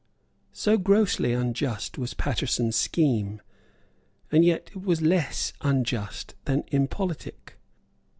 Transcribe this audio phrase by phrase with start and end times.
[0.53, 3.39] So grossly unjust was Paterson's scheme;
[4.31, 7.59] and yet it was less unjust than impolitic.